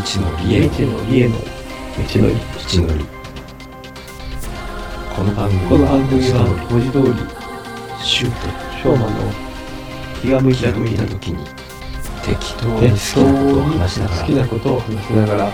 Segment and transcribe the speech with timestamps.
[0.00, 1.42] のりへ未知のりへの道
[2.22, 2.34] のり。
[2.74, 3.04] 道のり
[5.14, 8.48] この番組は文字通りシュート
[8.78, 9.20] ショーマンの
[10.22, 11.44] 気が向いた時にた時に
[12.24, 15.52] 適当に好きなことをに話しながら好きなことを話しながら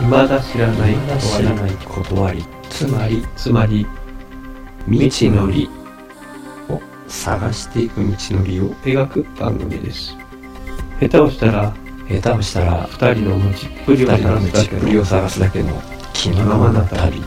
[0.00, 3.86] 未だ知らないまだ知らない断りつまりつまり
[4.84, 5.70] 未知のり
[6.68, 10.14] を探していく道のりを描く番組です
[11.00, 11.74] 下手をしたら
[12.08, 17.22] 下手をしたら二人の持ちっぷりを二人の探すだけ道っぷりを探すだけの気のままな旅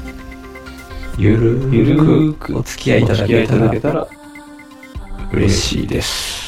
[1.17, 4.07] ゆるゆるくお付き合いいただきいいけたらただけたら
[5.33, 6.39] 嬉しいです。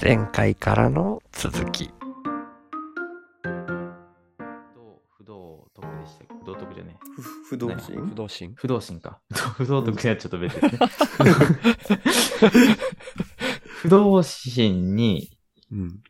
[0.00, 2.01] 前回からの続き。
[7.52, 8.06] 不動何心？
[8.06, 8.54] 不動心？
[8.56, 9.20] 不動心か。
[9.58, 10.70] 不動徳にはちょっと別に。
[13.82, 15.36] 不動心に、
[15.70, 16.00] うん。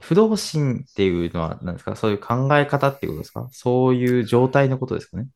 [0.00, 1.96] 不動心っていうのは何ですか？
[1.96, 3.46] そういう考え方っていうことですか？
[3.52, 5.28] そういう状態のことですかね？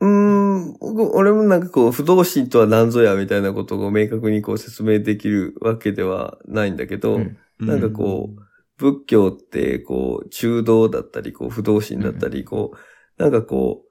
[0.00, 7.36] うーん、僕俺もなんかこう、不動心とは何ぞやみたいなことを明確にこう説明できるわけではないんだけど、うん。
[7.60, 8.40] なんかこう、
[8.78, 12.72] 仏教ってこう、中道だったり、こう、不動心だったり、こ
[13.18, 13.87] う、なんかこう、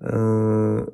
[0.00, 0.92] うーん、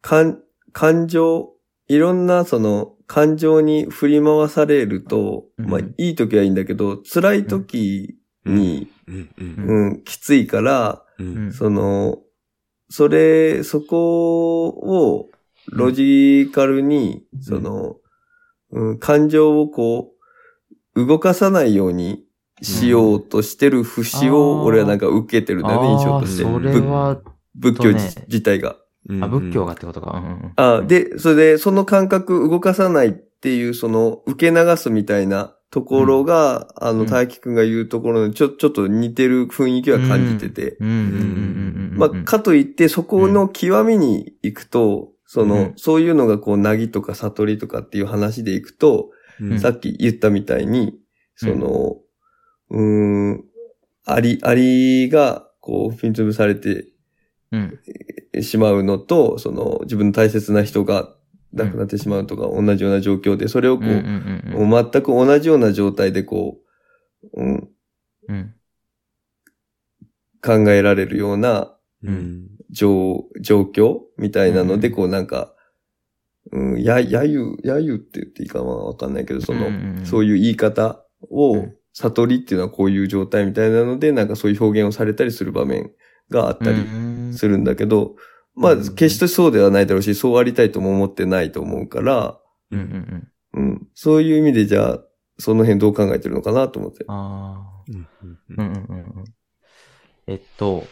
[0.00, 1.52] 感、感情、
[1.88, 5.66] いろんなその感情に振り回されると、うん。
[5.66, 9.14] まあいい時はいいんだけど、辛い時に、うん。
[9.16, 9.88] ううん。
[9.94, 11.02] ん、きついから、
[11.52, 12.18] その、
[12.88, 15.30] それ、そこを
[15.72, 17.96] ロジカルに、その、
[18.72, 20.12] うん、感情をこ
[20.94, 22.24] う、動かさないように
[22.62, 26.42] しようとしてる節を俺はなんか受けてるんだよね、印象として。
[26.42, 27.20] それ仏は、
[27.54, 28.76] 仏教自体が。
[29.22, 30.12] あ、仏教がってことか。
[30.18, 40.76] うんうんあで、それで、その感覚動かさないっていう、その、受け流すみたいなところが、あの、うん大輝くんが言うところのちょ、ちょっと似てる雰囲気は感じてて。
[40.80, 41.98] うんうんうんうんうんうん。
[41.98, 50.98] まあ、かといって、そこの極みに行くと、その、うんそういうのがこう、なぎとか悟りとかっていう話で行くと、うんさっき言ったみたいに、
[51.36, 51.96] その、
[52.70, 53.44] うーん、
[54.04, 56.84] あり、ありが、こう、踏み潰されてうん。
[58.40, 61.14] しまうのと、その、自分の大切な人が
[61.52, 66.58] 亡くなってしまうとか、同じような状況で、それをこう、うんうんうんもう全く同じような状態でこ
[67.34, 67.68] う、うん、
[68.28, 68.54] うん。
[70.42, 72.48] 考えられるようなうん。
[72.70, 75.54] 状、状況みたいなので、うんこうなんか、
[76.52, 80.06] うん、や、やゆ、やゆって言っていいかはわかんないけど、その、うんうんうん。
[80.06, 81.76] そういう言い方を、うん。
[81.92, 85.90] 悟りっていうのはこういう状態みたいなので、なんかそういう表現をされたりする場面
[86.30, 86.78] があったり
[87.30, 88.16] りするんだけど、
[88.54, 92.38] まあ、うん決してそうではないだろうし、そうありたいとも思ってないと思うから、
[92.70, 93.62] うんうんうん。
[93.70, 94.98] うん、そういう意味でじゃあ、
[95.38, 97.04] その辺どう考えてるのかなと思って。
[97.08, 97.82] ああ。
[97.88, 99.24] うんうんうんうんうん。
[100.26, 100.84] えっと、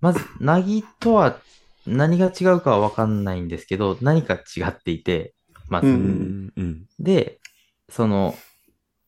[0.00, 1.38] まず、なぎとは
[1.86, 5.34] 何が違うかはわかんないんですけど、何か違っていて、
[5.68, 5.88] まず。
[5.88, 7.40] ううんんうんで、
[7.88, 8.34] その、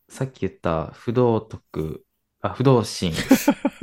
[0.08, 2.04] さっき言った不動徳、
[2.40, 3.12] あ、不動心。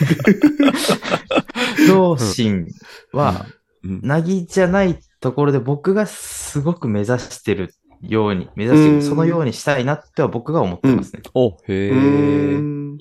[1.76, 2.66] 不動心
[3.12, 3.46] は、
[3.82, 4.00] うん。
[4.02, 9.02] なぎじゃないところで僕がすごく目指してるように、目指してる、うん。
[9.02, 11.22] そのようにしたいなっては僕が思ってますね。
[11.34, 12.98] おへうー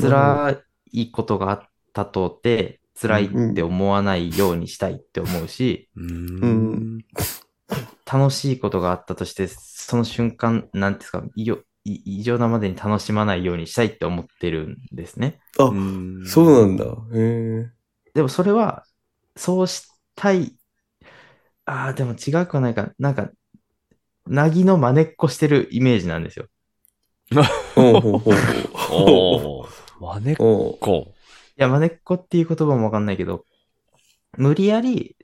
[0.00, 7.04] 辛いことがあったとて、辛いって思わないようにしたいって思うし、うん。
[8.10, 11.58] 楽しいことがあったとして、その瞬間、なんていうんですか、異様い
[12.04, 15.38] 異常なまでに楽しまないようにしたいって思ってるんですね。
[15.58, 16.84] あ、うんそうなんだ。
[17.14, 17.70] へえ。
[18.14, 18.84] でもそれは、
[19.36, 20.56] そうしたい。
[21.64, 22.92] ああ、でも違くはないか。
[22.98, 23.30] なんか、
[24.26, 26.46] なぎの真似っこしてるイメージなんですよ。
[27.74, 28.34] ほうほうほう
[28.92, 29.68] おー
[30.00, 30.36] マネっ。
[30.36, 30.78] こ
[31.58, 33.44] いや、真似っこっていう言葉もわかんないけど、
[34.36, 35.16] 無理やり、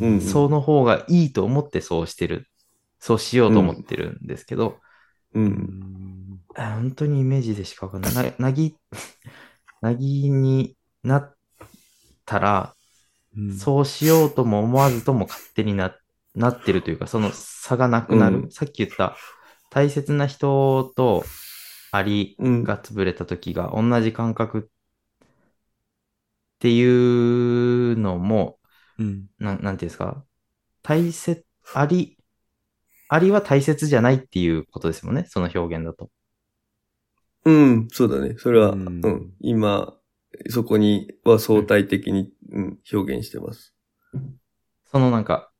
[0.00, 2.48] うんその方がいいと思ってそうしてる。
[2.98, 4.80] そうしようと思ってるんですけど、
[5.34, 5.40] う。
[5.40, 6.03] うんんあ
[6.56, 8.12] 本当にイメージでしかわかんない。
[8.12, 8.76] な、なぎ、
[9.80, 11.36] なぎになっ
[12.26, 12.76] たら、
[13.48, 15.96] そうしようとも思わずとも勝手にな、
[16.34, 18.46] なってるというか、その差がなくなる。
[18.46, 19.16] うんさっき言った、
[19.70, 21.24] 大切な人と
[21.92, 22.64] アリうん。
[22.64, 24.72] が潰れた時が同じ感覚っ
[26.58, 28.58] ていうのも、
[28.98, 30.24] うんなん、なんていうんですか？
[30.82, 32.16] 大切、アリ、
[33.08, 35.26] アリは大切じゃないっていうことですもんね。
[35.28, 36.10] その表現だと。
[37.44, 38.36] うん、そうだね。
[38.38, 39.94] それは、ううんん、今、
[40.48, 43.74] そこには相対的に、うん、表現してます。
[44.90, 45.50] そのなんか、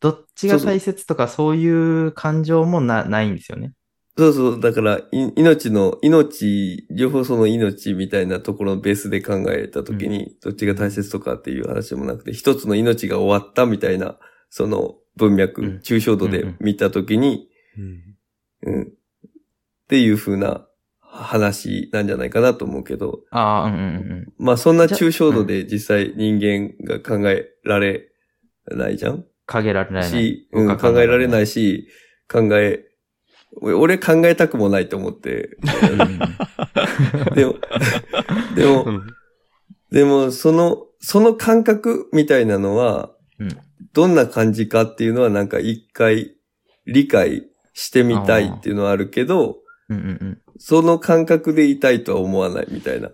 [0.00, 3.72] どっちが大切とかそういう感情もなないんですよね。
[4.18, 14.18] そうそう、だから、い命の、命、両方その命みたいなところのベースで考えたときに、どっちが大切とかっていう話でもなくて、一つの命が終わったみたいな、
[14.50, 17.48] その文脈、うん抽象度で見たときに、
[18.66, 18.92] うん、
[19.90, 20.68] っていう風な
[21.00, 23.84] 話なんじゃないかなと思うけど、ああ、うんうんう
[24.30, 24.32] ん。
[24.38, 28.06] まあそんな抽象度で実際人間が考えられ
[28.70, 29.24] ないじゃん？
[29.46, 30.04] 限られない。
[30.04, 31.48] し、うん、考えられない。
[31.48, 31.88] し、
[32.30, 32.84] 考え、
[33.60, 35.56] 俺俺考えたくもないと思って。
[37.34, 37.56] でも、
[38.54, 38.86] でも、
[39.90, 43.10] でも、その、その感覚みたいなのは、
[43.40, 43.48] うん。
[43.92, 46.36] どんな感じかっていうのはなんか一回
[46.86, 49.56] 理解してみたいっていうのはあるけど、
[49.90, 50.42] うんうんうん。
[50.58, 53.10] その感覚でいたいとは思わないみたいな。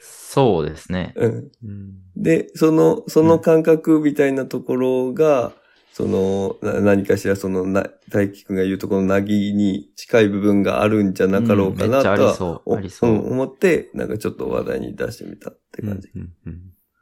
[0.00, 1.14] そうですね。
[1.16, 1.50] うん。
[2.16, 5.52] で、その、その感覚みたいなところが、
[5.92, 16.08] その、な何かしらその、な、大輝くんが言うところのなぎに近い部分があるんじゃなかろうかなとは、そうおありそうん思って、なんかちょっと話題に出してみたって感じ。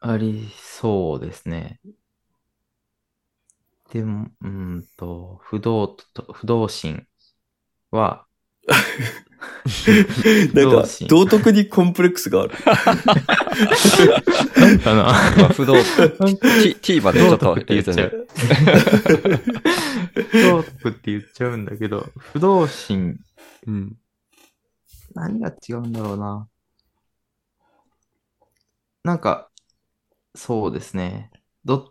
[0.01, 1.81] ありそうですね。
[3.93, 7.07] でも、うーんと、不動と、不動心
[7.91, 8.27] は、
[10.55, 12.55] なんか道徳にコンプレックスがある。
[14.57, 15.13] なんかなま
[15.47, 15.75] あ、不動、
[16.63, 18.11] T、T までちょっと言うとね。
[20.31, 23.19] 不動徳って言っちゃうんだけど、不動心、
[23.67, 23.97] うん。
[25.15, 26.49] 何が違うんだろうな。
[29.05, 29.49] なんか、
[30.35, 31.31] そうですね。
[31.65, 31.85] どっ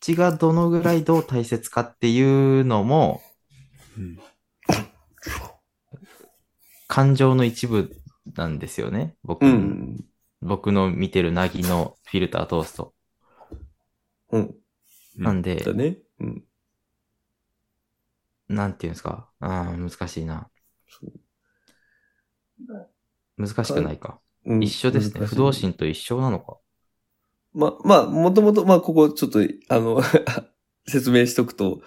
[0.00, 2.20] ちがどのぐらいどう大切かってい
[2.60, 3.22] うのも、
[3.96, 4.18] うん
[6.88, 7.96] 感情の一部
[8.34, 9.16] なんですよね。
[9.24, 10.04] 僕,、うん。
[10.40, 12.94] 僕の見てるなぎのフィルター通すと。
[14.30, 14.40] うん。
[14.40, 14.54] うん
[15.16, 15.98] なんで、だね。
[16.18, 16.44] うん。
[18.48, 19.28] なんていうんですか？
[19.38, 20.50] あー難しいな。
[23.36, 24.20] 難しくないか。
[24.44, 25.26] うん一緒ですね。
[25.26, 26.58] 不動心と一緒なのか。
[27.54, 30.02] ま、まあ、もともと、まあ、ここちょっと、あの、
[30.86, 31.84] 説明しとくと、うん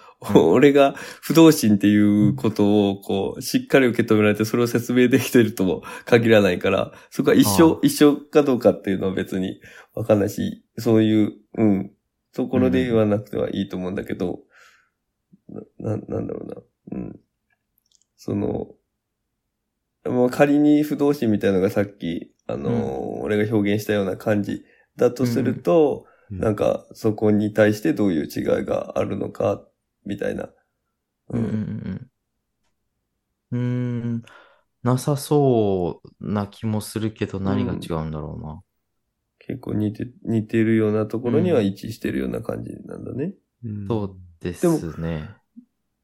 [0.50, 9.60] 俺が不動心っていうことを、こう、しっかり受け止められて、それを説明できてるとも限らないから、そこは一緒あ、一緒かどうかっていうのは別に
[9.94, 11.92] わかんないし、そういう、うん、
[12.34, 14.40] ところで言わなくてはいいと思うんだけど、
[15.78, 16.56] な、ななんだろうな。
[16.92, 17.20] うん。
[18.16, 18.74] その、
[20.04, 24.64] もう仮に不動心みたいなのがさっき、あの、俺が表現したような感じ
[24.96, 29.66] だとすると、うんなんかそこに対してどういう違いがあるのか、
[30.04, 30.50] みたいな。
[31.30, 32.10] うんうん
[33.50, 34.10] うん。
[34.10, 34.22] うーん、
[34.82, 38.62] なさそうな気もするけど何が違うんだろうな。
[39.38, 43.34] 結構似て、似てるようなところには一致してるような感じなんだね。
[43.88, 45.36] そうですね。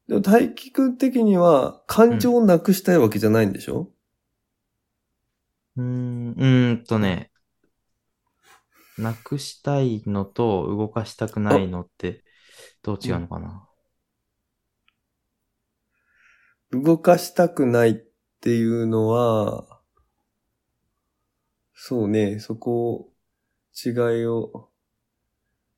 [0.08, 3.90] でも大輝くん的には感情をなくしたいわけじゃないんでしょ、
[5.76, 7.30] うーん、うーんとね、
[8.98, 12.22] なくしたいのと動かしたくないのって
[12.82, 13.68] どう違うのかな？
[16.70, 17.94] 動かしたくないっ
[18.40, 19.80] ていうのは、
[21.72, 23.10] そうね、そこ、
[23.84, 24.70] 違いを。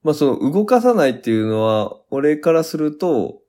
[0.02, 3.42] まあその動かさないっていうのは、俺からすると、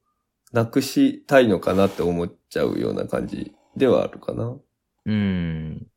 [0.53, 4.45] なくしたいのかなって思っちゃうような感じではあるかな。
[4.45, 5.87] うーん。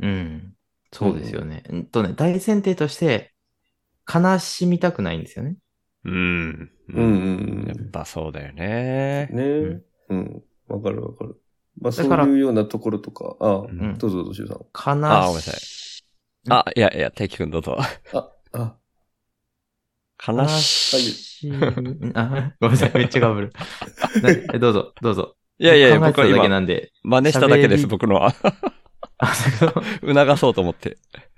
[0.00, 0.57] うん。
[0.92, 1.64] そうですよね。
[1.68, 3.32] うんとね、大前提として、
[4.12, 5.56] 悲しみたくないんですよね。
[6.04, 6.70] うん。
[6.88, 7.04] うんう
[7.64, 9.28] んやっぱそうだよね。
[9.32, 10.42] ねうんうん。
[10.68, 11.40] わ、かるわかる。
[11.80, 14.98] まあそういうようなところとか、ああ、んどうぞどうしようさん。
[15.00, 15.54] 悲しあごめんなさい
[16.50, 17.76] あ、いやいや、大輝くんどうぞ。
[18.12, 18.76] あ、あ、
[20.26, 21.48] 悲しい。
[21.48, 21.52] い。
[22.14, 23.52] あ、ごめんなさい、めっちゃかぶる。
[24.58, 25.36] どうぞ、どうぞ。
[25.58, 26.92] いやいや僕は今、なんで。
[27.02, 28.34] 真似しただけです、僕のは。
[29.20, 30.98] 促そうと思って。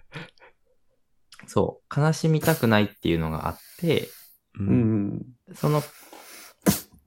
[1.47, 4.09] そう、悲しみたくないっていうのがあって、
[4.59, 4.63] う。
[4.63, 5.27] うんん。
[5.55, 5.83] その、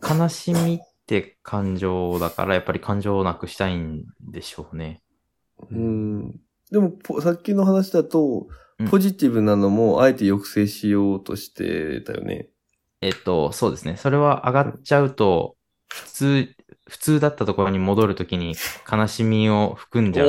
[0.01, 5.01] 悲しみって感情だから、やっぱり感情をなくしたいんでしょうね。
[5.71, 6.39] うん。
[6.71, 8.47] でも、ポさっきの話だと
[8.79, 12.49] うん、ポジティブなのもあえて抑制しようとしてたよね。
[13.01, 13.97] えっと、そうですね。
[13.97, 15.55] それは上がっちゃうと、
[15.89, 18.55] 普通、普通だったところに戻るときに
[18.91, 20.27] 悲しみを含んじゃう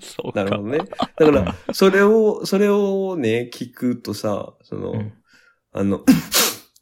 [0.00, 0.44] そうか。
[0.44, 0.78] なるほどね。
[0.78, 5.12] だから、それを、それをね、聞くとさ、その、うん
[5.72, 6.04] あの、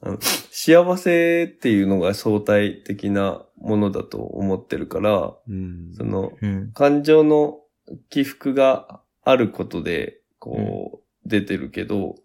[0.03, 0.19] あの
[0.51, 5.93] 幸せっていうのが相対的なものだと思ってるから、うん。
[5.95, 6.73] その、うん。
[6.73, 7.61] 感情の
[8.09, 12.17] 起伏があることで、こう、出てるけど、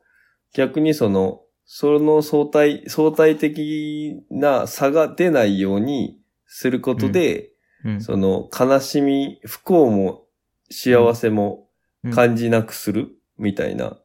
[0.54, 7.52] 逆にその、その相対、相対的な差が出ないようにすることで、
[7.84, 8.02] うん。
[8.02, 10.26] その悲しみ、不幸も
[10.70, 11.68] 幸せも
[12.04, 13.98] うん感じなくするみたいな、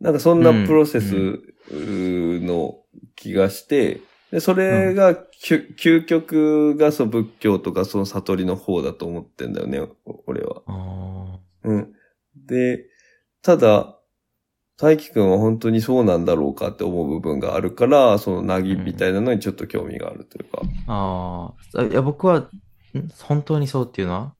[0.00, 2.76] なんかそんなプロセスの
[3.14, 10.62] 気がして、でそれが、究究極がそう仏教とかその悟りの方だと思ってんだよね、お俺は。
[10.66, 11.92] あうん。
[12.34, 12.86] で、
[13.42, 13.93] ただ、
[14.76, 20.62] 大輝くんは本当にそうなんだろうかって思う部分があるから、そのなぎみたいなのにちょっと興味があるというか。
[20.62, 21.92] ーあー。
[21.92, 22.50] いや、僕は、ん？
[23.20, 24.34] 本当にそうっていうのは？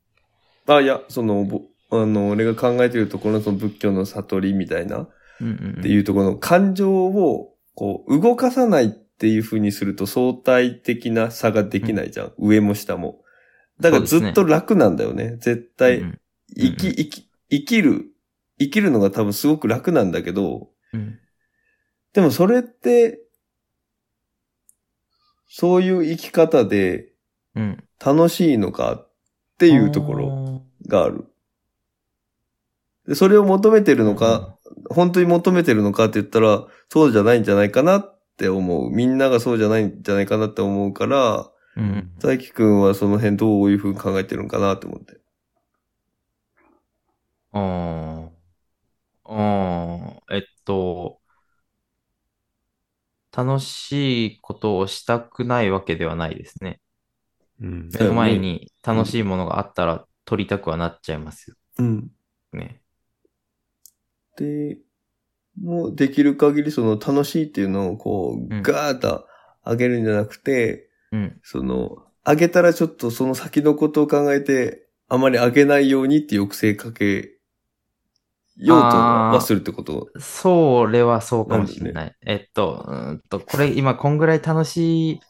[0.66, 5.08] あ、いや、その、ぼあの、俺が考えているところのその仏教の悟りみたいな、
[5.40, 5.80] うんうん。
[5.80, 12.32] っていうところの感情を、こう、動かさないっていう風にすると相対的な差ができないじゃん。
[12.38, 13.20] 上も下も。
[13.78, 15.36] だからずっと楽なんだよね。
[15.38, 16.20] 絶対、うん
[16.56, 18.04] 生き、生き、生きる、
[18.58, 21.18] 生きるのが多分すごく楽なんだけど、うん。
[22.12, 23.20] でもそれって、
[25.48, 27.14] そういう生き方で
[27.54, 27.84] うん。
[28.04, 29.08] 楽しいのかっ
[29.58, 30.62] ていうところろ。
[30.86, 31.24] がある。
[33.06, 34.56] で、それを求めてるのか、
[34.90, 38.90] 本当に求めてるのかって言ったら、そうじゃないんじゃないかなって思う。
[38.90, 42.10] みんながそうじゃないんじゃないかなって思うから、うん。
[42.18, 45.18] 大輝くんはその辺どういうふうに考えてるのかなって思って。
[47.52, 48.23] ああ。
[49.24, 50.34] ああ。
[50.34, 51.20] えっと、
[53.36, 56.80] 楽しいことをしたくないわけではないですね。
[57.60, 57.88] うん。
[57.88, 62.10] 目の前に楽しいものがあったら取りたくはなっちゃいますようん。
[62.52, 62.80] ね。
[64.36, 64.78] で、
[65.60, 69.26] もうできる限りその楽しいっていうのをこう、うんガーッと
[69.64, 71.40] 上げるんじゃなくて、うん。
[71.42, 77.33] その、上げたらちょっとその先のことを考えて、あまり上げないようにって抑制かけ
[78.56, 80.08] ようとはするってこと？
[80.18, 82.14] それはそうかもしれない。
[82.24, 85.20] えっと、うーんと、これ今こんぐらい楽しい、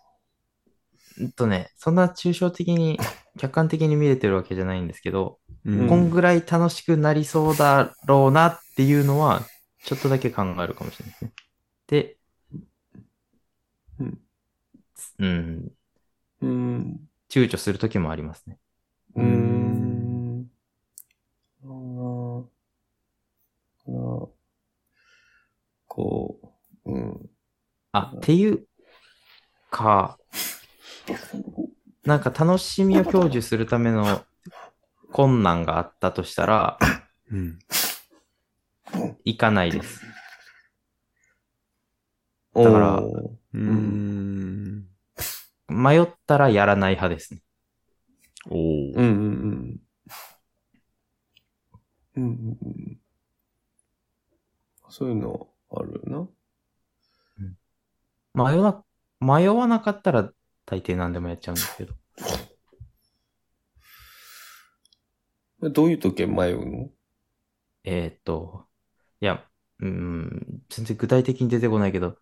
[1.20, 2.98] うんとね、そんな抽象的に、
[3.38, 9.42] 客観的に見れてるわけじゃないんですけど、うんこんぐらい楽しくなりそうだろうなっていうのは、
[9.84, 11.32] ちょっとだけ考えるかもしれないですね。
[11.86, 12.16] で、
[14.00, 14.18] うん。
[15.18, 15.72] うん、
[16.42, 17.00] うん。
[17.30, 18.58] 躊躇するときもありますね。
[19.16, 19.43] うーん。
[27.94, 28.66] あ、っていう
[29.70, 30.18] か、
[32.02, 34.24] なんか楽しみを享受するための
[35.12, 36.76] 困難があったとしたら、
[37.30, 37.58] うん。
[39.24, 40.00] 行かないです。
[42.52, 44.88] だからうーん。
[45.68, 47.42] 迷ったらやらない派ですね。
[48.50, 49.80] おーうんうんうん。
[52.16, 53.00] うんうんうん。
[54.90, 56.28] そういうのあるな。
[58.34, 58.84] 迷わ
[59.20, 60.30] な、迷わなかったら
[60.66, 61.94] 大抵何でもやっちゃうんですけど。
[65.70, 66.90] どういう時迷うの？
[67.84, 68.66] えーっと、
[69.20, 69.44] いや、
[69.80, 72.16] うん、全然具体的に出てこないけど、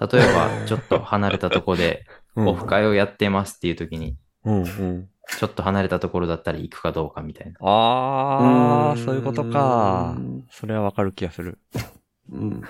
[0.00, 2.06] 例えば、 ちょっと離れたとこで、
[2.36, 5.08] オフ会をやってますっていう時に、うんうん。
[5.38, 7.58] ちょっと離れたところだったら行くかどうかみたいな。
[7.60, 10.16] ああ、そういうことか。
[10.50, 11.58] それはわかる気がする。
[12.30, 12.62] うん。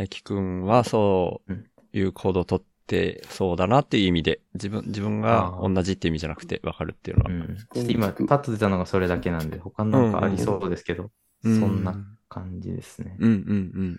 [0.00, 7.30] 大輝くんはそううんいう行動をとってそうだなっていう意味で、自分、自分が同じっていう意味じゃなくてわかるっていうのは。
[7.32, 7.56] うん。
[7.56, 11.10] ちょっと今、パッと出たのがそれだけなんで、他なんかありそうですけど、
[11.42, 11.96] うんそんな
[12.28, 13.16] 感じですね。
[13.18, 13.38] うんうん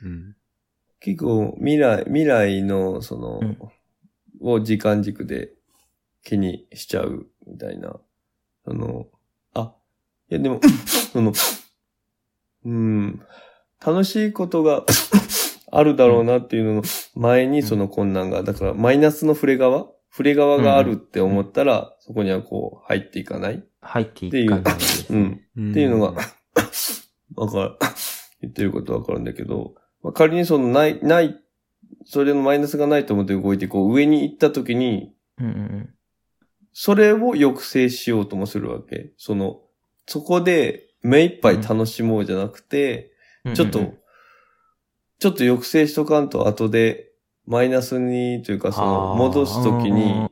[0.02, 0.36] うん
[1.02, 3.58] 結構未来、未来のその、うん
[4.44, 5.52] を時間軸で
[6.24, 8.00] 気にしちゃうみたいな。
[8.66, 9.06] あの、
[9.54, 9.76] あ、
[10.30, 10.60] いやでも、
[11.14, 11.32] その、
[12.66, 13.22] うん、
[13.86, 14.86] 楽しいことが
[15.72, 16.84] あるだろうなっていうのの
[17.16, 19.88] 前にその困難が、だからマイナスの触れ側？
[20.12, 23.64] 触れ側があるって思ったら、そこにはこう入っていかない？
[23.80, 24.76] 入っていかない。
[25.10, 25.42] うん。
[25.56, 25.72] うん。
[25.72, 26.22] っていうのが、
[27.36, 27.78] わかる、
[28.42, 31.40] 言ってることわかるんだけど、まあ、仮にそのない、ない、
[32.06, 35.14] それのマイナスがないと思って動いて、こう上に行った時に、
[36.74, 39.14] それを抑制しようともするわけ。
[39.18, 39.62] その、
[40.08, 43.14] そこで目いっぱい楽しもうじゃなくて、
[43.46, 43.56] うん。
[43.56, 43.94] ちょっと、
[45.22, 47.12] ちょっと抑制しとかんと後で
[47.46, 50.32] マイナスにというかその戻すときうんに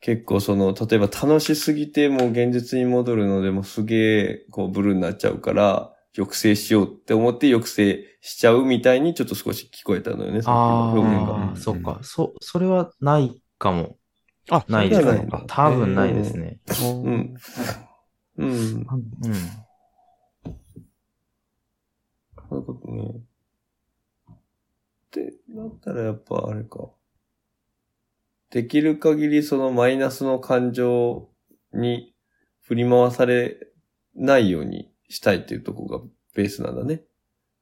[0.00, 11.52] 結構その例えば楽しすぎてもう現実に戻るのでもすげえこうブルーになっちゃうから抑制しようって思って抑制しちゃうみたいにちょっと少し聞こえたのよね、さっきの表現あが。
[11.52, 12.00] あ、そっか。
[12.02, 13.96] そ、それはないかも。
[14.50, 15.28] あ、ないですね。
[15.46, 16.58] 多分ないですね。
[16.80, 17.34] うん。
[18.38, 18.46] うん。
[18.46, 18.86] うん。
[22.50, 23.27] そういうことね。
[25.08, 26.90] ってなったらやっぱあれか。
[28.50, 31.28] できる限りそのマイナスの感情
[31.72, 32.14] に
[32.62, 33.56] 振り回され
[34.14, 37.02] ないようにしたいっていうところがベースなんだね。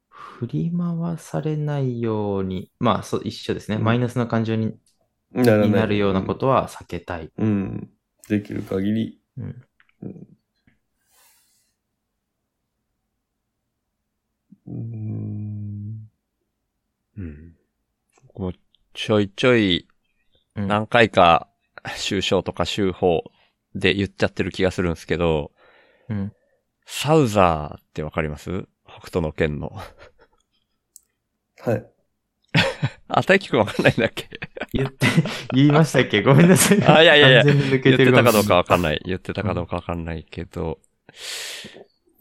[0.08, 3.76] 振り回されないように、まあ、そう、一緒ですね。
[3.76, 4.74] うんマイナスな感情に
[5.32, 7.30] ならになるようなことは避けたい。
[7.36, 7.90] うん。
[8.28, 9.20] できる限り。
[9.38, 9.62] うん。
[14.66, 15.55] うん。
[17.16, 17.54] うん。
[18.28, 18.52] 僕も
[18.94, 19.88] ちょいちょい
[20.56, 21.48] うん何回か、
[21.96, 23.24] 週章とか週報
[23.74, 25.52] で言っちゃってる気がするんですけど、
[26.08, 26.32] うん。
[26.86, 28.66] サウザーってわかります？
[28.86, 29.72] 北斗の剣の。
[31.58, 31.86] はい。
[33.08, 34.28] あ、大輝くんわかんないんだっけ？
[34.72, 35.06] 言って、
[35.52, 36.22] 言いましたっけ？
[36.22, 36.82] ごめんなさい。
[36.84, 39.02] あいやいやいや完全に抜言けてるってたかどうかもわかんない。
[39.04, 40.80] 言ってたかどうかわかんないけど、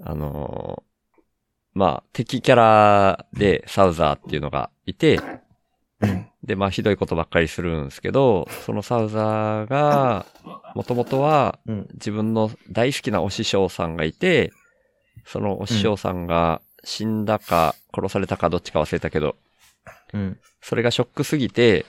[0.02, 0.85] あのー
[1.76, 5.20] まあ、敵キャラでサウザーっていうのがいて、
[6.42, 10.26] で、まあ、ひどいことばっかりするんですけど、そのサウザーが、
[10.74, 11.88] もともとはうん。
[11.94, 14.52] 自分の大好きなお師匠さんがいて、
[15.26, 19.36] そのお師匠さんが死んだか殺されたかどっちか忘れたけど、
[20.14, 20.40] うん。
[20.62, 21.86] それがショックすぎて、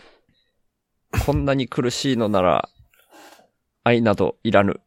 [1.24, 2.68] こんなに苦しいのなら、
[3.84, 4.80] 愛などいらぬ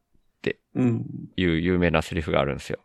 [0.75, 1.05] うん。
[1.37, 2.79] いう有名なセリフがあるんですよ。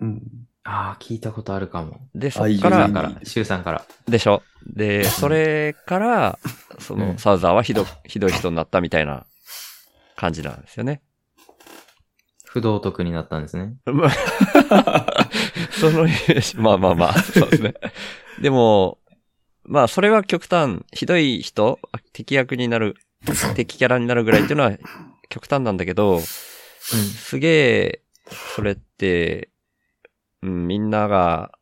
[0.00, 0.22] うん。
[0.68, 2.00] ああ、聞いたことあるかも。
[2.14, 3.84] で、そっ愛からシュウさん、から、シュウさんから。
[4.08, 4.42] でしょ？
[4.66, 6.38] で、それから、
[6.80, 9.26] その、うんサウザーはひど、ひどい人になったみたいな
[10.16, 11.02] 感じなんですよね。
[12.46, 13.74] 不道徳になったんですね。
[13.84, 14.10] まあ
[15.78, 16.08] その
[16.56, 17.74] まあまあまあ、そうですね。
[18.40, 18.98] でも、
[19.64, 21.78] まあそれは極端、ひどい人、
[22.12, 22.96] 敵役になる、
[23.54, 24.72] 敵キャラになるぐらいっていうのは
[25.28, 27.48] 極端なんだけど、すげ
[27.84, 28.00] え、
[28.54, 29.50] それって、
[30.42, 31.52] うん、みんなが、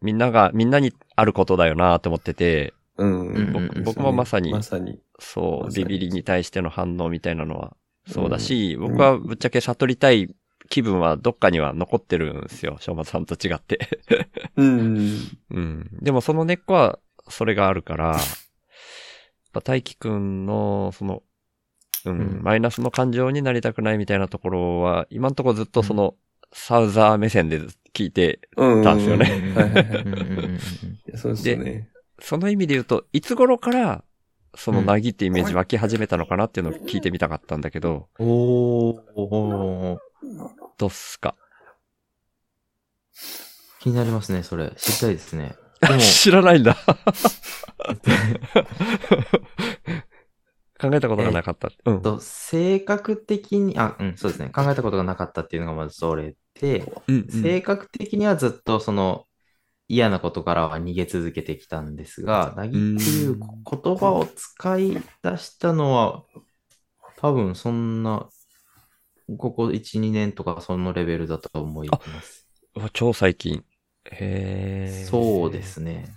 [0.00, 3.28] みんなが、みんなにあることだよなと思ってて、うん。
[3.28, 5.00] うん僕僕もまさにまさに。
[5.18, 7.76] そう、ビビリに対しての反応みたいなのは
[8.08, 10.34] そうだし、僕はぶっちゃけ悟りたい
[10.70, 12.78] 気分はどっかには残ってるんですよ。
[12.80, 13.88] 正松さんと違って。
[14.56, 15.18] うん。
[15.50, 15.90] うん。
[16.00, 18.18] でもその根っこはそれがあるから、やっ
[19.52, 21.22] ぱ大輝くんの、その、
[22.06, 26.14] うん、うんマイナスの感情になりたくないみたいなところは、今んところずっとその、
[26.52, 27.60] サウザー目線で
[27.94, 28.84] 聞いて、うん。
[28.84, 30.58] たんですよね。
[31.16, 31.88] そうですよね。
[32.20, 34.04] その意味で言うと、いつ頃から、
[34.54, 37.60] そのなぎってイメージ湧き始めたのかなっていうのを聞いてみたかったん。
[37.60, 38.26] だけど、おー
[39.14, 39.98] おー
[40.78, 41.36] どうっすか
[43.80, 44.72] 気になりますね、それ。
[44.76, 45.54] 知りたいですね。
[45.80, 46.64] でも、知らないん。
[46.64, 46.76] だ。
[50.80, 51.70] 考えたことがなかった。
[51.84, 52.02] うん。
[52.02, 54.50] と性格的に、あ、うん、そうですね。
[54.50, 59.24] 考えたことがなかったっていうのがまずそれで、うん性格的にはずっとその
[59.88, 64.90] 嫌なことからは逃げ続けてきたんですが、なぎっていう言葉を使い
[65.22, 66.24] 出したのは、
[67.16, 68.28] 多分そんな、
[69.38, 72.46] ここ1、2年とかそのレベルだと思います。
[72.92, 73.64] 超最近。
[74.04, 75.04] へえ。
[75.06, 76.14] そうですね。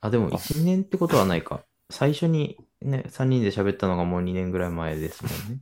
[0.00, 1.64] あ、でも1、2年ってことはないか。
[1.90, 5.60] 最初にね、3人で喋ったのがもう2年ぐらい前ですもんね。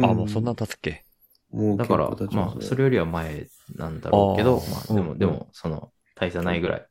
[0.00, 1.04] あ、もうそんな経つっけ？
[1.50, 6.88] もうだから、まあ、それよりは前なんだろうけど、あーまあ、でも、うんでも、その、大差ないぐらい、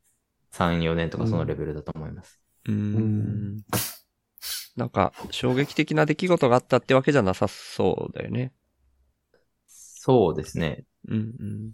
[0.52, 2.42] 3、4年とかそのレベルだと思います。
[2.66, 3.64] うーんん。
[4.76, 8.52] なんか、衝撃的な出来事があったってわけじゃなさそうだよね。
[9.68, 10.86] そうですね。
[11.08, 11.72] うんうん。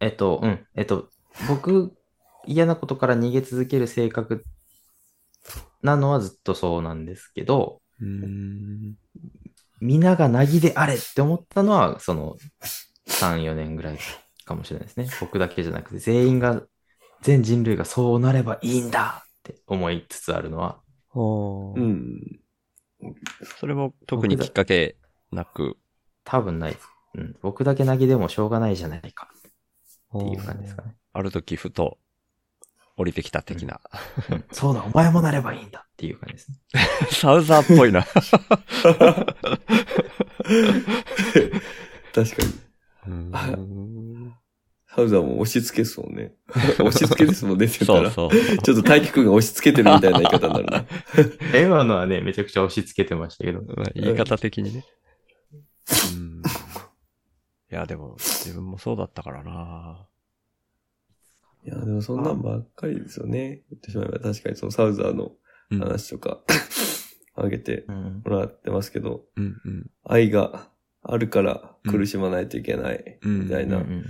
[0.00, 1.08] えっと、うん、えっと、
[1.40, 1.96] 僕、
[2.46, 4.44] 嫌なことから逃げ続ける性格
[5.84, 7.80] なのはずっとそうなんですけど。
[9.80, 12.36] 皆がなぎであれって思ったのは、その、
[13.06, 13.98] 3、4年ぐらい
[14.46, 15.08] かもしれないですね。
[15.20, 16.62] 僕だけじゃなくて、全員が、
[17.20, 20.80] 全人類がそうなればいいんだって思いつつあるのは、
[21.14, 22.40] うん。
[23.58, 24.96] それも特にきっかけ
[25.30, 25.76] なく。
[26.24, 26.88] 多分ないです。
[27.14, 27.36] うん。
[27.42, 29.28] 僕だけなぎでもしょうがないじゃないか
[30.16, 30.96] っていう感じですかね。
[31.12, 31.98] ある時ふと
[32.96, 33.80] 降りてきた的な。
[34.30, 36.58] うんそうだ、お前もなればいいんだっていう感じですね。
[37.10, 38.04] サウザーっぽいな。
[42.14, 42.52] 確かに。
[43.06, 44.34] うーん
[44.94, 46.34] ハウザーも押し付けっすもんね。
[46.78, 47.66] 押し付けですもんね。
[47.66, 48.30] そうそう。
[48.30, 50.86] ちょっと大輝くんが押し付けてるみたいな言い方になるな。
[51.60, 53.60] 今のはね、めちゃくちゃ押し付けてましたけど。
[53.62, 54.84] まあ言い方的にね。
[56.14, 56.42] うん
[57.72, 60.06] いいや、でも、自分もそうだったからな
[61.64, 63.62] いや、でもそんなんばっかりですよね。
[63.70, 65.32] 言ってしまえば確かにそのサウザーの
[65.70, 65.78] うん。
[65.78, 66.42] 話とか、
[67.36, 68.22] あげてうん。
[68.24, 69.90] もらってますけど、うんうん。
[70.04, 70.70] 愛が
[71.02, 74.04] あるから苦しまないといけない、うんみたいな、うん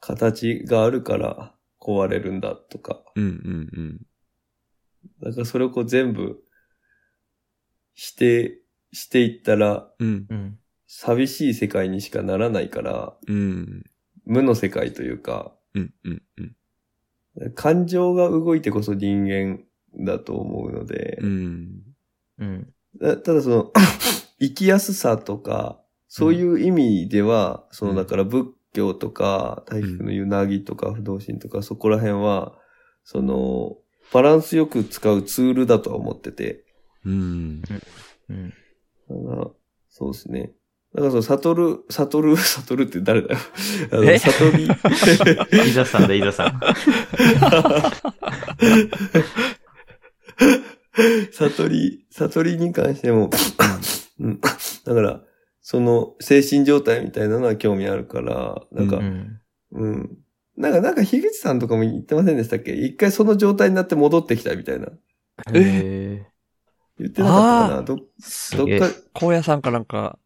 [0.00, 4.06] 形があるから壊れるんだとか、うんうんうん。
[5.22, 6.42] だからそれをこう全部
[7.92, 8.58] 否定
[8.92, 10.26] していったら、うん。
[10.28, 10.58] うん。
[10.86, 13.84] 寂しい世界にしかならないから、うん。
[14.24, 16.42] 無の世界というか、うんうんう
[17.46, 17.54] ん。
[17.54, 19.60] 感情が動いてこそ人間
[20.04, 21.82] だと思うので、うん。
[22.38, 22.74] うん。
[23.00, 23.72] たただその、
[24.40, 32.58] 生きやすさとか、そういう意味では、そのだから仏教とか、大菊の湯なぎとか不動心とか、そこら辺は、
[33.04, 33.76] その、
[34.12, 36.64] バランスよく使うツールだとは思ってて、
[37.04, 37.62] うん。
[38.28, 38.52] うん。
[39.88, 40.52] そうですね。
[40.94, 43.40] だからその、悟る、悟る、 悟るって誰だよ。
[43.92, 44.68] あのえ悟り、 伊
[45.70, 46.60] 沢さんだ、伊沢さん。
[51.32, 53.30] 悟り、悟りに関しても、
[54.18, 54.48] うん、だ
[54.94, 55.22] から、
[55.62, 59.00] その精神状態みたいなのは興味あるから、なんか、う
[59.72, 59.90] うん。
[59.92, 60.10] ん。
[60.56, 62.72] なんか、なんか、樋口さんとかも言ってませんでしたっけ？
[62.72, 64.88] 一回その状態になって戻ってきたみたいな。
[65.54, 66.26] え？
[66.98, 67.78] 言ってなかったかな？
[67.78, 68.06] あど、どっ
[68.78, 70.18] か、荒野さんかなんか、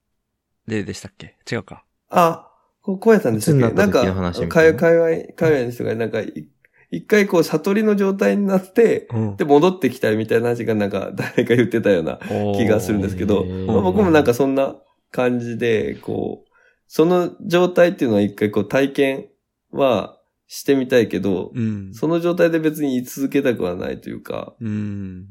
[0.67, 1.37] ででしたっけ？
[1.51, 1.85] 違うか。
[2.11, 2.51] あ、
[2.83, 6.49] こう、小屋さんでしたっいつになけなんかった時の話み、たいな海外、海外の人がなんか、い
[6.91, 12.19] 一回こう、悟りの状態になって、うんで、戻ってきたみたいな話がなんか、 誰か言ってたような
[12.55, 14.77] 気がするんですけど、まあ僕もなんかそんな
[15.11, 16.51] 感じで、こう、
[16.87, 19.29] その状態っていうのは一回こう体験
[19.73, 21.95] はしてみたいけど、うん。
[21.95, 25.27] その状態で別に居続けたくはないというか、うん。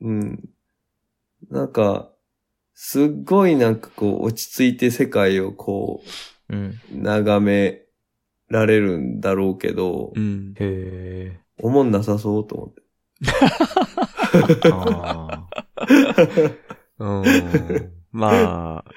[0.00, 0.48] うん。
[1.50, 2.11] なんか、
[2.74, 6.02] すっごいなんかこう落ち着いて世界をこ
[6.48, 6.80] うん。
[6.92, 7.82] う眺め
[8.48, 10.54] られるんだろうけどう、ん。
[10.58, 12.82] へ思んなさそうと思って。
[16.98, 17.92] うん。
[18.10, 18.90] まあ、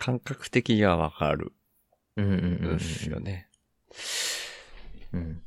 [0.00, 2.78] 感覚的にはわかるーうんうんうんんうん。
[2.78, 3.48] ですよね。
[5.12, 5.42] うん。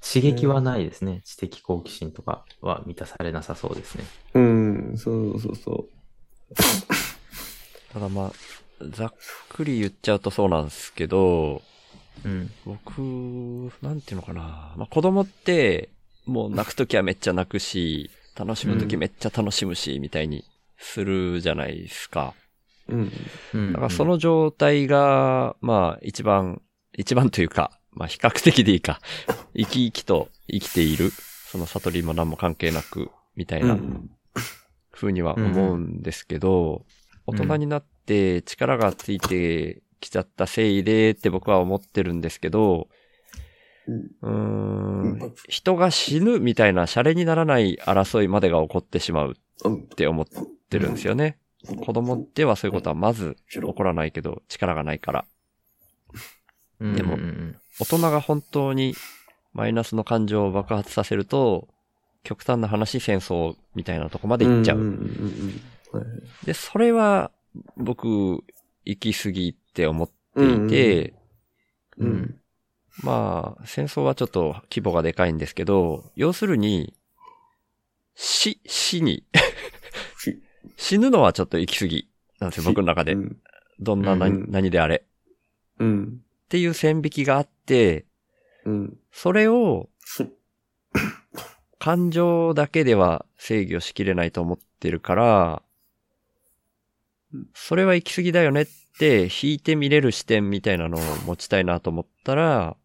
[0.00, 1.22] 刺激はないですね。
[1.24, 4.04] 知的好奇心とかは満たされなさそうですね。
[4.34, 5.88] うん、そうそうそ
[7.92, 8.32] ただまあ、
[8.90, 9.14] ざっ
[9.48, 11.62] くり言っちゃうとそうなんですけど、
[12.24, 12.50] うん。
[12.64, 13.00] 僕、
[13.82, 14.74] なんていうのかな。
[14.76, 15.90] まあ子供って、
[16.26, 20.44] もう泣くときはめっちゃ泣くし、楽しむときめっちゃ楽しむし、みたいに
[20.78, 22.34] するじゃないですか。
[22.88, 22.94] う。
[22.94, 23.12] うん。
[23.54, 23.72] うん。
[23.72, 26.60] だからその状態が、まあ一番、
[26.96, 29.00] 一番というか、まあ比較的でいいか、
[29.56, 31.10] 生き生きと生きている、
[31.50, 33.78] その悟りも何も関係なく、みたいな
[35.02, 36.84] うん風には思うんですけど、
[37.26, 42.88] 大人になって力がついてきちゃったせいでって僕は思ってるんですけど、
[44.22, 49.34] うーん、人が死ぬみたいなシャレにならない争いまでが起こってしまう
[49.64, 49.74] うん。
[49.76, 50.26] って思っ
[50.68, 51.38] てるんですよね。
[51.84, 55.24] 子供ではそういうことはまず起こらないけど、力がないから。
[56.80, 56.94] うん。
[56.94, 58.94] でもうんうん大人が本当に
[59.52, 61.68] マイナスの感情を爆発させると、
[62.28, 64.98] 極端な話戦争みたいなとこまで行っちゃう。
[66.44, 67.30] で、それは
[67.78, 68.44] 僕、
[68.84, 71.14] 行き過ぎって思っていて、
[71.96, 72.40] うんうん
[73.02, 76.92] まあ、戦争はちょっと規模がでかいんですけど、要するに、
[78.14, 79.24] 死、死に、
[80.18, 80.42] し
[80.76, 82.10] 死ぬのはちょっと行き過ぎ
[82.40, 83.16] なんですよ、僕の中でう。
[83.16, 83.38] ん
[83.80, 85.06] どんな何,、うん何であれ。
[85.78, 86.20] うん。
[86.44, 88.04] っていう線引きがあって、
[88.66, 88.98] うん。
[89.12, 90.30] それをし
[91.88, 95.62] 感情だけでは制御しきれないと思ってるから
[97.32, 98.66] うん、それは行き過ぎだよねっ
[98.98, 102.76] て引いて見れる視点みたいなのを持ちたいなと思ったら、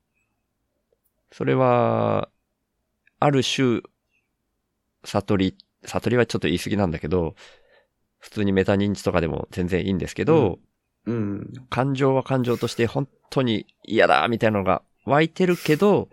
[1.32, 2.30] それは、
[3.20, 3.82] ある種、
[5.06, 7.36] 悟り、悟りはちょっと言い過ぎなんだけど、
[8.20, 10.60] 普通にメタ認知とかでも全然いいんですけど、
[11.06, 11.54] うん。
[11.70, 16.10] 感情は感情として本当に嫌だみたいなのが湧いてるけど、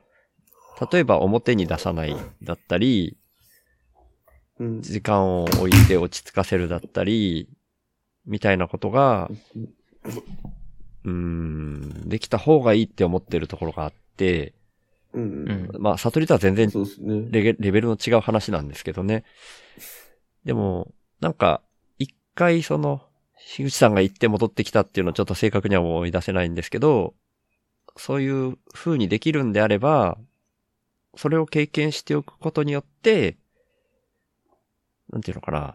[0.93, 3.17] 例えば表に出さないだったり、
[4.59, 4.83] うん。
[4.83, 7.49] 時間を置いて落ち着かせるだったり、
[8.27, 9.31] みたいなことが、
[11.05, 14.55] うーん、できた方がいいって思ってるところがあって、
[15.13, 15.23] うん。
[15.23, 16.71] うんまあ、悟りとは全然。
[17.31, 19.25] レゲレベルの違う話なんですけどね。
[20.45, 21.63] でも、なんか、
[21.99, 23.03] 一回その、
[23.37, 27.15] 樋口さんが行って戻ってきたっていうのをちょっと正確には思い出せないんですけど、
[27.97, 30.19] そういう風にできるんであれば、
[31.17, 33.37] それを経験しておくことによって、
[35.11, 35.75] なんていうのかな。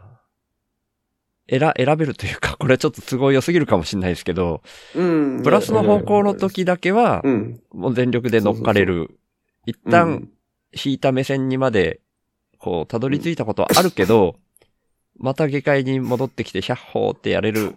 [1.50, 4.62] 選、選べるというか、 これはちょっと都合良すぎるかもしれないですけど、
[4.96, 5.44] うん。
[5.44, 7.62] プラスの方向の時だけはう、ん。
[7.72, 9.20] もう全力で乗っかれる。
[9.66, 10.30] 一う旦ん、
[10.74, 12.02] 引いた目線にまで、
[12.58, 14.36] こう、たどり着いたことはあるけど、
[15.18, 17.76] また下界に戻ってきて、ヒャッホーってやれる。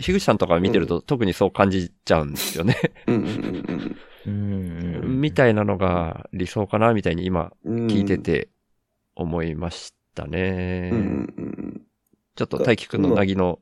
[0.00, 2.76] 樋口さんとか見てると特にそう感じちゃうんですよね。
[3.06, 5.20] うんうんうん。
[5.20, 7.52] みたいなのが理想かな、みたいに今。
[7.64, 8.48] 聞いてて
[9.14, 10.90] 思いましたね。
[10.92, 11.04] うんうん
[11.36, 11.82] うん。
[12.34, 13.60] ちょっと大輝くんのなぎの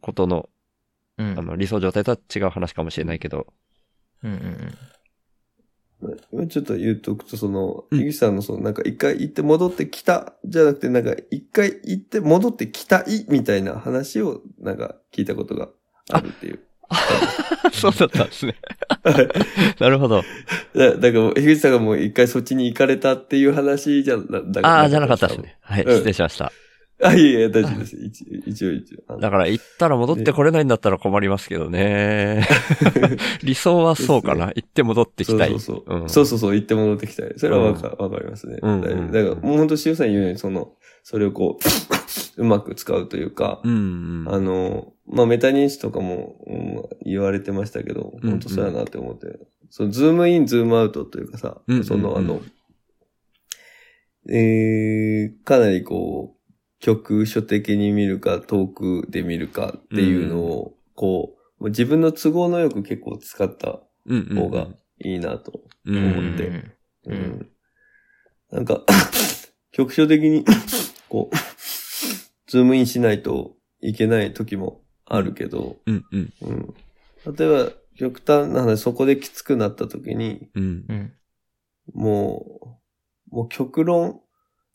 [0.00, 0.48] ことの、
[1.18, 1.38] うん。
[1.38, 3.46] あの、理想状態とは違う話かもしれないけど。
[4.22, 4.74] うんうんうん。
[6.48, 15.68] ちょっと言っとくと、その、うん井口さんのその、なんか一回行って戻ってきた、じゃなくて、なんか一回行って戻ってきたい、みたいな話を、なんか聞いたことが
[16.10, 16.60] あるっていう。
[17.72, 18.56] そうだったんですね。
[19.04, 19.28] は い
[19.80, 20.22] なるほど。
[20.74, 25.56] だだから、樋口さんがもう一回そっちに行かれたっていう話じゃ、だだああ、じゃなかったですね。
[25.60, 26.52] はい、うん失礼しました。
[27.02, 27.96] あ、いえいえ、大丈夫です。
[28.00, 29.18] 一一応一応。
[29.18, 32.46] だから行ったら戻ってこれないんだったら困りますけどね。
[33.42, 34.52] 理想はそうかな。
[34.54, 35.50] 行って戻ってきたい。
[35.50, 36.00] そうそうそう。
[36.02, 37.32] うんそうそうそう、行って戻ってきたい。
[37.36, 38.58] それはわか,、わかりますね。
[38.62, 41.58] うんだから、もう本当、塩さん言うように、その、それをこ
[42.38, 44.34] う、うまく使うというか、うん、うん。
[44.34, 46.62] あの、まあ、メタ認知とかも、うん
[47.04, 49.38] 言われてましたけど、うん本当そうやなって思って、
[49.70, 52.40] そのズームイン、ズームアウトというかさ、うんその、うんあの、
[54.28, 56.41] えー、かなりこう、
[56.82, 63.80] 局所的に見るか、遠くで見るかっていうのを、こう、自分の都合のよく結構使った
[64.34, 64.66] 方が
[64.98, 66.48] いいなとうん思って。
[66.48, 66.72] うん
[67.06, 67.48] うん
[68.50, 68.84] なんか、
[69.72, 70.44] 局所的に、
[71.08, 71.36] こう、
[72.46, 76.74] ズームインしないといけない時もあるけど、うんうんうん。
[77.34, 81.12] 例えば、極端な話、そこできつくなった時に、うんうん。
[81.94, 82.76] も
[83.30, 84.20] う、もう極論、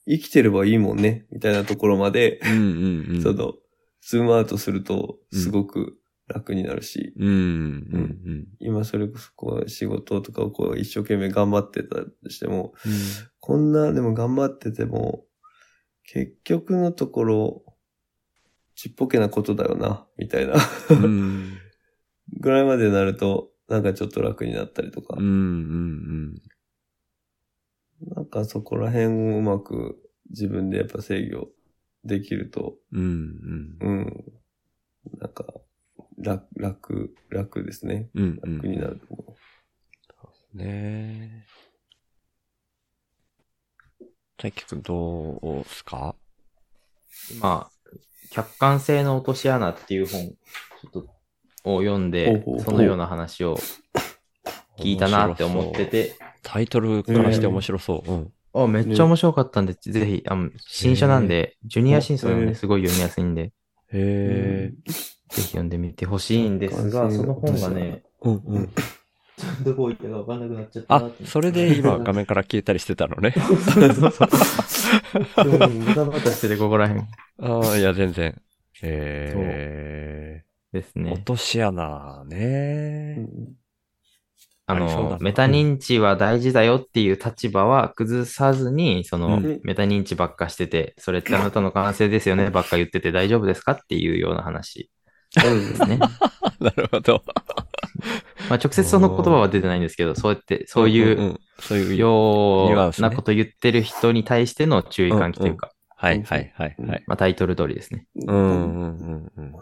[0.08, 3.22] 生きてればいいもんね、みたいなところまで、うんうんうん。
[3.22, 3.54] その、
[4.02, 12.92] ズームアウトすると、すごく楽になるし、うんうん今それこそ、こう、仕事とかをこう、一生懸命頑張ってたとしても、うん。
[13.40, 15.26] こんな、でも頑張ってても、
[16.04, 17.64] 結局のところ、
[18.76, 20.56] ちっぽけなことだよな、みたいな、
[20.90, 21.58] うん。
[22.40, 26.42] ぐらいまでなると、なんかちょっと楽になったりとかうんう、ん
[28.02, 29.98] なんかそこら辺をうまく
[30.30, 31.50] 自分でやっぱ制御
[32.04, 33.02] できると、うん。
[33.02, 34.34] うんうん、
[35.20, 35.46] なんか、
[36.18, 38.10] 楽、楽、楽ですね。
[38.14, 38.40] うん。
[38.44, 38.58] うん。
[38.58, 39.36] 楽になると思
[40.54, 41.46] ねえ。
[44.38, 46.16] 大輝くんどうですか？
[47.40, 47.90] まあ、
[48.30, 51.00] 客観性の落とし穴っていう本、ちょっと、
[51.64, 53.58] を読んでほうほうほう、そのような話を
[54.78, 58.12] 聞いたなって思ってて、タイトルからして面白そう。
[58.12, 58.32] うん。
[58.54, 63.48] あ、めっちゃ面白かったんで、ぜひ、あの新書なんで、ジュニア新書なんで、すごい読みやすいんで、う。
[63.48, 63.52] へ
[63.94, 64.74] え。
[65.30, 68.70] ぜひ読んでみてほしいんですが、その本がね、うんうん。
[69.64, 73.34] どこ行ったかわかんなくなっちゃったあ、それで今画面から消えたりしてたのね。
[73.36, 74.30] そうそうそう。
[75.86, 77.06] バタバタしてて、ここら辺
[77.40, 78.42] ああ、いや、全然。
[78.82, 81.24] えー、ですね落。
[81.24, 83.16] とし穴うね。
[83.16, 83.28] ん
[84.70, 94.90] あのメタ認知は大事だよっていう立場は崩さずに、その、うんメタ認知ばっかしてて、それってあなたの感性ですよね ばっか言ってて大丈夫ですかっていうような話
[95.34, 95.98] ですね。
[96.60, 97.24] なるほど。
[98.50, 107.04] まあ直接その言葉は出てないんですけど、そうやって、そういん、うんそういうようなこと言ってる人に対しての注意喚起というか、はいはいはいはい。
[107.08, 108.06] まあタイトル通りですね。
[108.28, 109.56] うんうんうんうん。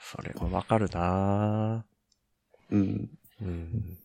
[0.00, 1.84] それもわかるな
[2.70, 3.10] うん。
[3.42, 3.98] うん。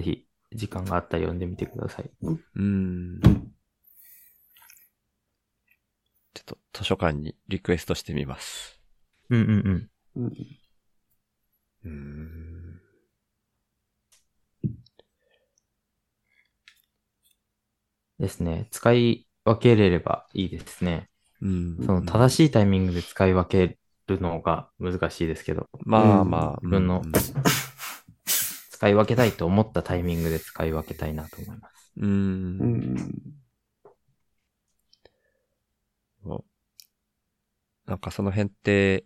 [0.00, 2.10] ぜひ、時間があったら読んでみてください。
[2.22, 3.20] うん。
[6.32, 8.80] ちょっと図書館にリクエストしてみます。
[9.28, 10.22] うんうんうん。
[10.22, 10.32] うん
[11.84, 12.80] うん。
[18.18, 18.68] ですね。
[18.70, 21.10] 使い分けれればいいですね。
[21.42, 21.76] うん。
[21.84, 26.58] その正しいタイミングで使い分けるのが難しいですけど、まあまあ。
[26.62, 27.02] 自分の
[28.80, 31.92] 使い分けたいと思ったタイミングで使い分けたいなと思います。
[31.98, 32.94] うん。
[37.84, 39.04] なんかその辺って、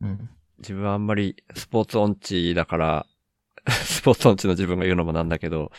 [0.00, 0.28] うん。
[0.58, 3.06] 自分はあんまりスポーツ音痴だから、
[3.70, 5.70] スポーツ音痴の自分が言うのもなんだけど、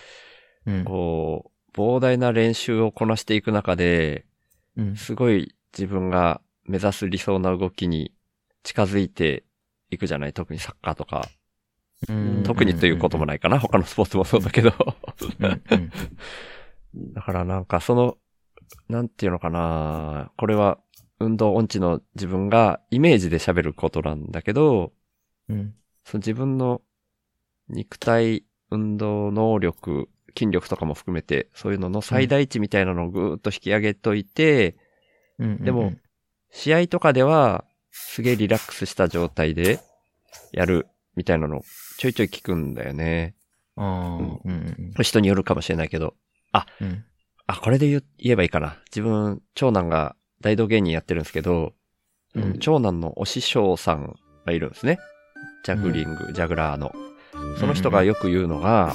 [0.65, 0.85] うん。
[0.85, 4.25] こう、膨大な練習をこなしていく中で、
[4.77, 4.95] うん。
[4.95, 8.13] すごい自分が目指す理想な動きに
[8.63, 9.43] 近づいて
[9.91, 10.31] いくじゃない？
[10.31, 11.27] 特にサッカーとか。
[12.09, 12.43] うん。
[12.43, 13.59] 特にということもないかな。
[13.59, 14.71] 他のスポーツもそうだけど。
[17.13, 18.17] だからなんかその、
[18.89, 20.31] なんていうのかな。
[20.37, 20.79] これは
[21.19, 24.93] 運動音痴の自分がイメージで喋ることなんだけど、
[25.49, 25.73] うん。
[26.03, 26.81] その自分の
[27.69, 34.77] 肉体、運動能力、筋力とかも含めて、そういうのの最大値みたいなのをぐーっと引き上げといて、
[35.39, 35.63] うん。
[35.63, 35.93] でも、
[36.51, 39.79] 試合とかでは、すげえリラックスした状態で
[40.51, 41.61] やるみたいなの
[41.97, 43.35] ちょいちょい聞くんだよね。
[43.75, 46.15] ああ、うんうん人によるかもしれないけど。
[46.81, 47.03] うん。
[47.47, 48.77] あ、これで言えばいいかな。
[48.89, 51.73] 自分、長男が大道芸人やってるんですけど、
[52.33, 54.99] うん長男のお師匠さんがいるんですね。
[55.63, 56.91] ジャグリング、ジャグラーの。
[57.59, 58.93] その人がよく言うのが、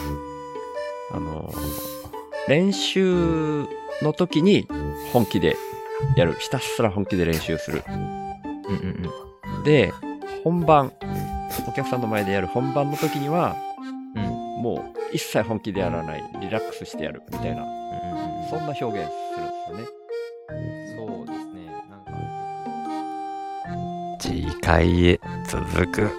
[1.13, 1.53] あの、
[2.49, 3.65] 練習
[4.03, 4.67] の時に
[5.13, 5.57] 本気で
[6.17, 6.35] やる。
[6.39, 7.83] ひたすら本気で練習する。
[7.89, 9.11] うんうん
[9.65, 9.93] で、
[10.45, 10.93] 本番、
[11.67, 13.57] お客さんの前でやる本番の時には、
[14.15, 14.25] うん。
[14.25, 16.25] うんもう一切本気でやらない。
[16.41, 17.23] リラックスしてやる。
[17.33, 17.63] みたいな。
[17.63, 17.81] うんうん
[18.51, 19.05] そんな表現するんで
[19.67, 19.85] すよね。
[20.97, 21.67] そうですね。
[21.89, 22.13] なんか、
[24.19, 26.11] 次回へ続く。